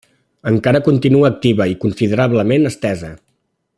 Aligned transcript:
Encara 0.51 0.79
continua 0.87 1.29
activa 1.33 1.67
i 1.73 1.77
considerablement 1.85 2.67
estesa. 2.71 3.13